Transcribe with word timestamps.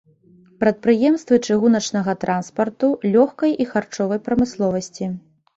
Прадпрыемствы 0.61 1.35
чыгуначнага 1.47 2.15
транспарту, 2.23 2.87
лёгкай 3.17 3.55
і 3.67 3.71
харчовай 3.75 4.19
прамысловасці. 4.31 5.13